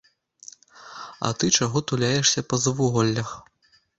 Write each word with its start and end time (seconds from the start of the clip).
А 1.27 1.31
ты 1.43 1.49
чаго 1.59 1.83
туляешся 1.91 2.45
па 2.53 2.61
завуголлях? 2.65 3.29